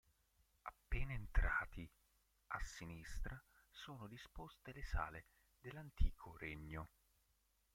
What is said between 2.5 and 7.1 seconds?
sinistra sono disposte le sale dell'Antico Regno.